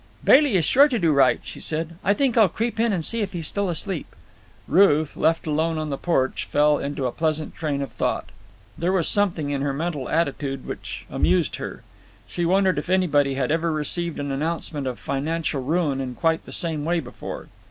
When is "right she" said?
1.11-1.59